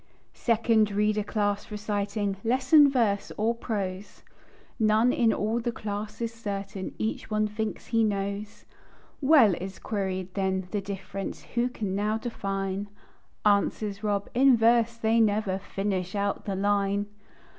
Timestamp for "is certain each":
6.21-7.29